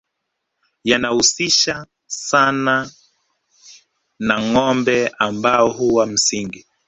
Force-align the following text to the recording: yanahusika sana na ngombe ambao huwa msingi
yanahusika 0.89 1.75
sana 2.07 2.91
na 4.19 4.37
ngombe 4.43 5.11
ambao 5.19 5.69
huwa 5.71 6.05
msingi 6.05 6.65